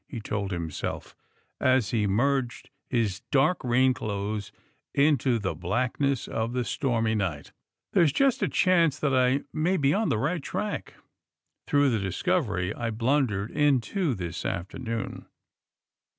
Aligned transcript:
he 0.07 0.19
told 0.19 0.49
himself, 0.49 1.15
as 1.59 1.91
he 1.91 2.07
merged 2.07 2.71
his 2.89 3.19
dark 3.29 3.63
rain 3.63 3.93
clothes 3.93 4.51
into 4.95 5.37
the 5.37 5.53
blackness 5.53 6.27
of 6.27 6.53
the 6.53 6.65
stormy 6.65 7.13
night. 7.13 7.45
*^ 7.45 7.51
There's 7.93 8.11
just 8.11 8.41
a 8.41 8.47
chance 8.47 8.97
that 8.97 9.13
I 9.13 9.41
may 9.53 9.77
be 9.77 9.93
on 9.93 10.09
the 10.09 10.17
right 10.17 10.41
track 10.41 10.95
through 11.67 11.91
the 11.91 11.99
discovery 11.99 12.73
I 12.73 12.89
blundered 12.89 13.51
into 13.51 14.15
this 14.15 14.43
afternoon." 14.43 15.27